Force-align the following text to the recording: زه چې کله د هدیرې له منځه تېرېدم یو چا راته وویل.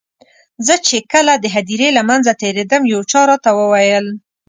زه 0.65 0.75
چې 0.87 0.97
کله 1.11 1.33
د 1.37 1.45
هدیرې 1.55 1.89
له 1.97 2.01
منځه 2.09 2.31
تېرېدم 2.41 2.81
یو 2.93 3.01
چا 3.11 3.21
راته 3.29 3.49
وویل. 3.59 4.05